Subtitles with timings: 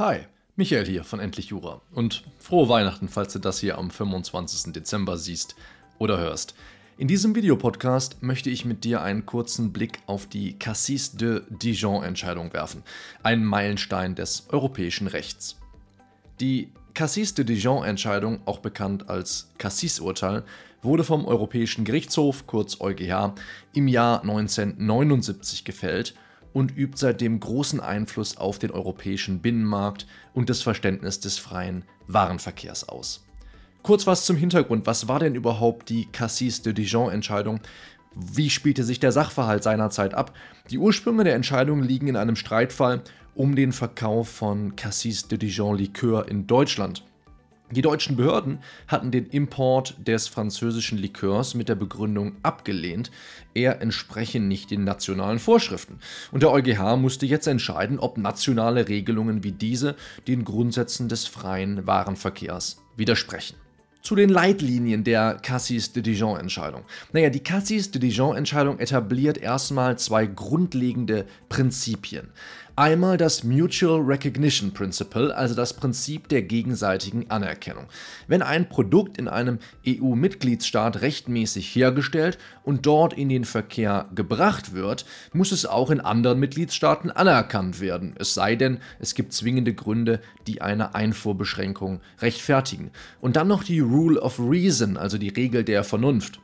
[0.00, 0.20] Hi,
[0.56, 4.72] Michael hier von Endlich Jura und frohe Weihnachten, falls du das hier am 25.
[4.72, 5.56] Dezember siehst
[5.98, 6.54] oder hörst.
[6.96, 12.50] In diesem Videopodcast möchte ich mit dir einen kurzen Blick auf die Cassis de Dijon-Entscheidung
[12.54, 12.82] werfen,
[13.22, 15.58] einen Meilenstein des europäischen Rechts.
[16.40, 20.44] Die Cassis de Dijon-Entscheidung, auch bekannt als Cassis-Urteil,
[20.80, 23.34] wurde vom Europäischen Gerichtshof, kurz EuGH,
[23.74, 26.14] im Jahr 1979 gefällt
[26.52, 32.88] und übt seitdem großen Einfluss auf den europäischen Binnenmarkt und das Verständnis des freien Warenverkehrs
[32.88, 33.24] aus.
[33.82, 34.86] Kurz was zum Hintergrund.
[34.86, 37.60] Was war denn überhaupt die Cassis de Dijon-Entscheidung?
[38.14, 40.34] Wie spielte sich der Sachverhalt seinerzeit ab?
[40.70, 43.02] Die Ursprünge der Entscheidung liegen in einem Streitfall
[43.34, 47.04] um den Verkauf von Cassis de Dijon Likör in Deutschland.
[47.72, 53.12] Die deutschen Behörden hatten den Import des französischen Likörs mit der Begründung abgelehnt,
[53.54, 56.00] er entspreche nicht den nationalen Vorschriften.
[56.32, 59.94] Und der EuGH musste jetzt entscheiden, ob nationale Regelungen wie diese
[60.26, 63.54] den Grundsätzen des freien Warenverkehrs widersprechen.
[64.02, 66.84] Zu den Leitlinien der Cassis de Dijon-Entscheidung.
[67.12, 72.30] Naja, die Cassis de Dijon-Entscheidung etabliert erstmal zwei grundlegende Prinzipien.
[72.80, 77.88] Einmal das Mutual Recognition Principle, also das Prinzip der gegenseitigen Anerkennung.
[78.26, 85.04] Wenn ein Produkt in einem EU-Mitgliedsstaat rechtmäßig hergestellt und dort in den Verkehr gebracht wird,
[85.34, 90.22] muss es auch in anderen Mitgliedstaaten anerkannt werden, es sei denn, es gibt zwingende Gründe,
[90.46, 92.92] die eine Einfuhrbeschränkung rechtfertigen.
[93.20, 96.40] Und dann noch die Rule of Reason, also die Regel der Vernunft.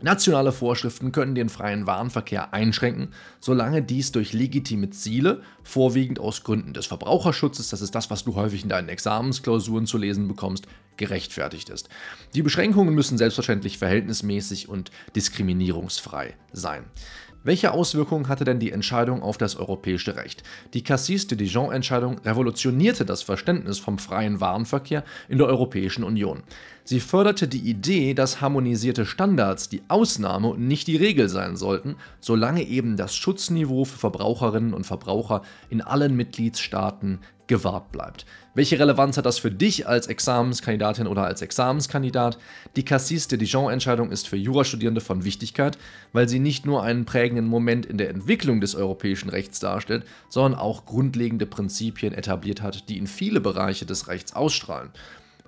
[0.00, 3.08] Nationale Vorschriften können den freien Warenverkehr einschränken,
[3.40, 8.34] solange dies durch legitime Ziele, vorwiegend aus Gründen des Verbraucherschutzes, das ist das, was du
[8.34, 11.88] häufig in deinen Examensklausuren zu lesen bekommst, gerechtfertigt ist.
[12.34, 16.84] Die Beschränkungen müssen selbstverständlich verhältnismäßig und diskriminierungsfrei sein.
[17.44, 20.42] Welche Auswirkungen hatte denn die Entscheidung auf das europäische Recht?
[20.74, 26.42] Die Cassis de Dijon-Entscheidung revolutionierte das Verständnis vom freien Warenverkehr in der Europäischen Union.
[26.82, 31.94] Sie förderte die Idee, dass harmonisierte Standards die Ausnahme und nicht die Regel sein sollten,
[32.18, 38.26] solange eben das Schutzniveau für Verbraucherinnen und Verbraucher in allen Mitgliedstaaten gewahrt bleibt.
[38.54, 42.38] Welche Relevanz hat das für dich als Examenskandidatin oder als Examenskandidat?
[42.76, 45.78] Die Cassis de Dijon-Entscheidung ist für Jurastudierende von Wichtigkeit,
[46.12, 50.58] weil sie nicht nur einen prägenden Moment in der Entwicklung des europäischen Rechts darstellt, sondern
[50.58, 54.90] auch grundlegende Prinzipien etabliert hat, die in viele Bereiche des Rechts ausstrahlen.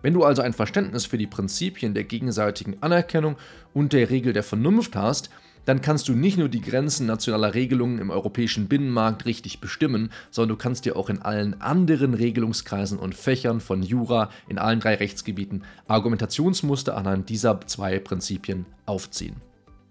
[0.02, 3.36] Wenn du also ein Verständnis für die Prinzipien der gegenseitigen Anerkennung
[3.74, 5.30] und der Regel der Vernunft hast,
[5.66, 10.56] dann kannst du nicht nur die Grenzen nationaler Regelungen im europäischen Binnenmarkt richtig bestimmen, sondern
[10.56, 14.94] du kannst dir auch in allen anderen Regelungskreisen und Fächern von Jura in allen drei
[14.94, 19.36] Rechtsgebieten Argumentationsmuster anhand dieser zwei Prinzipien aufziehen.